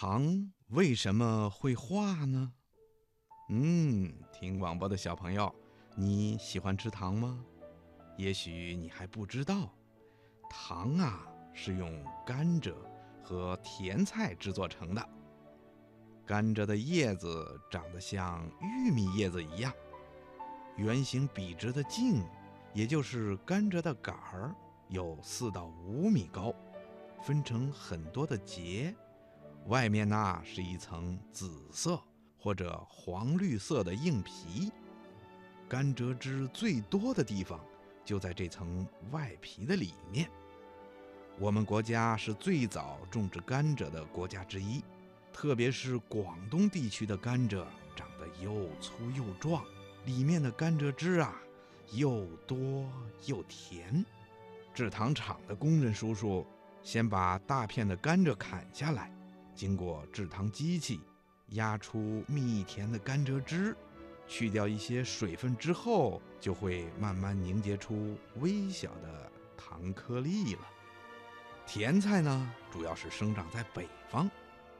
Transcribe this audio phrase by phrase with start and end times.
[0.00, 2.52] 糖为什么会化呢？
[3.48, 5.52] 嗯，听广播的小朋友，
[5.96, 7.44] 你喜欢吃糖吗？
[8.16, 9.74] 也许你还不知道，
[10.48, 12.72] 糖啊是用甘蔗
[13.24, 15.04] 和甜菜制作成的。
[16.24, 19.72] 甘蔗的叶子长得像玉米叶子一样，
[20.76, 22.22] 圆形笔直的茎，
[22.72, 24.54] 也就是甘蔗的杆儿，
[24.90, 26.54] 有四到五米高，
[27.20, 28.94] 分成很多的节。
[29.68, 32.02] 外面呢是一层紫色
[32.38, 34.72] 或者黄绿色的硬皮，
[35.68, 37.60] 甘蔗汁最多的地方
[38.02, 40.30] 就在这层外皮的里面。
[41.38, 44.82] 我们国家是最早种植甘蔗的国家之一，
[45.34, 47.62] 特别是广东地区的甘蔗
[47.94, 49.62] 长得又粗又壮，
[50.06, 51.36] 里面的甘蔗汁啊
[51.92, 52.90] 又多
[53.26, 54.02] 又甜。
[54.72, 56.46] 制糖厂的工人叔叔
[56.82, 59.12] 先把大片的甘蔗砍下来。
[59.58, 61.00] 经过制糖机器
[61.48, 63.76] 压出蜜甜的甘蔗汁，
[64.28, 70.60] 去掉一些水分之后，就会慢慢凝结出微小的糖颗粒了。
[71.66, 74.30] 甜菜呢，主要是生长在北方，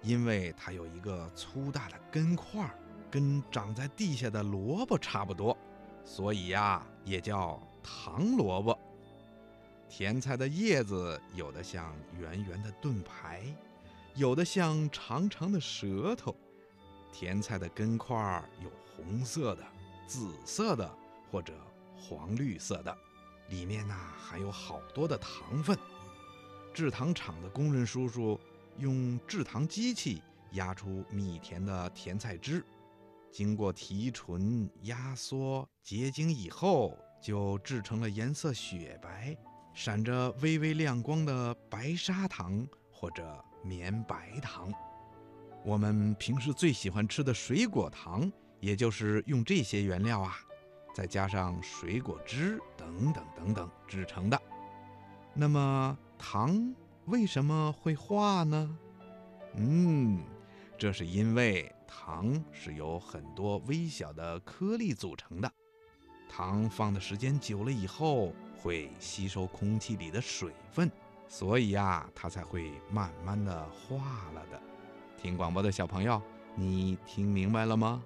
[0.00, 2.72] 因为它有一个粗大的根块，
[3.10, 5.58] 跟长在地下的萝卜差不多，
[6.04, 8.78] 所以呀，也叫糖萝卜。
[9.88, 13.42] 甜菜的叶子有的像圆圆的盾牌。
[14.18, 16.34] 有的像长长的舌头，
[17.12, 19.64] 甜菜的根块有红色的、
[20.08, 20.92] 紫色的
[21.30, 21.54] 或者
[21.96, 22.98] 黄绿色的，
[23.48, 25.78] 里面呢含有好多的糖分。
[26.74, 28.36] 制糖厂的工人叔叔
[28.78, 32.64] 用制糖机器压出蜜甜的甜菜汁，
[33.30, 39.36] 经过提纯、压缩、结晶以后，就制成了颜色雪白、
[39.72, 42.66] 闪着微微亮光的白砂糖
[42.98, 43.44] 或者。
[43.64, 44.72] 绵白糖，
[45.64, 50.38] 我们平时最喜欢吃的水果糖，也就是用这些原料啊，
[50.94, 54.40] 再加上水果汁等等等等制成的。
[55.34, 56.72] 那么糖
[57.06, 58.78] 为什么会化呢？
[59.56, 60.22] 嗯，
[60.78, 65.52] 这是因为糖是由很多微小的颗粒组成的，
[66.28, 70.88] 糖放的时间久了以后，会吸收空气里的水分。
[71.28, 73.96] 所以呀，它才会慢慢的化
[74.34, 74.60] 了的。
[75.20, 76.20] 听广播的小朋友，
[76.54, 78.02] 你听明白了吗？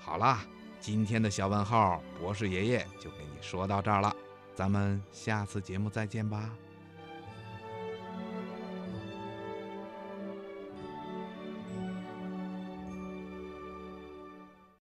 [0.00, 0.44] 好啦，
[0.80, 4.14] 今天的小问号，博士爷爷就给你说到这儿了。
[4.54, 6.50] 咱们下次节目再见吧。